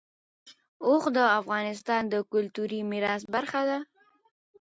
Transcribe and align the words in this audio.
اوښ 0.85 1.03
د 1.17 1.19
افغانستان 1.39 2.01
د 2.13 2.15
کلتوري 2.31 2.79
میراث 2.91 3.21
برخه 3.33 3.61
ده. 3.69 3.77